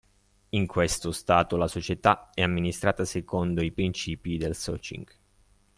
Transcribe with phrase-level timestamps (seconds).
[0.49, 5.05] In questo stato la società è amministrata secondo i principi del Socing.